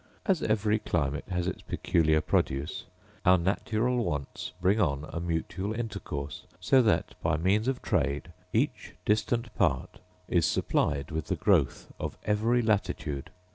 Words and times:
As 0.25 0.41
every 0.41 0.79
climate 0.79 1.25
has 1.29 1.45
its 1.45 1.61
peculiar 1.61 2.21
produce, 2.21 2.85
our 3.23 3.37
natural 3.37 4.03
wants 4.03 4.51
bring 4.59 4.81
on 4.81 5.05
a 5.07 5.19
mutual 5.19 5.73
intercourse; 5.75 6.47
so 6.59 6.81
that 6.81 7.13
by 7.21 7.37
means 7.37 7.67
of 7.67 7.83
trade 7.83 8.31
each 8.51 8.95
distant 9.05 9.53
part 9.55 9.99
is 10.27 10.47
supplied 10.47 11.11
with 11.11 11.27
the 11.27 11.35
growth 11.35 11.93
of 11.99 12.17
every 12.25 12.63
latitude. 12.63 13.29